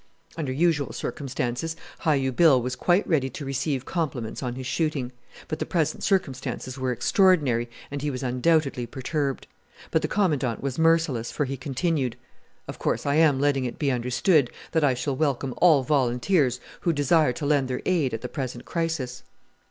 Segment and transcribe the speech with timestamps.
[0.35, 5.11] Under usual circumstances Hi u Bill was quite ready to receive compliments on his shooting,
[5.47, 9.45] but the present circumstances were extraordinary, and he was undoubtedly perturbed.
[9.91, 12.15] But the Commandant was merciless, for he continued,
[12.67, 16.93] "Of course, I am letting it be understood that I shall welcome all volunteers who
[16.93, 19.21] desire to lend their aid at the present crisis."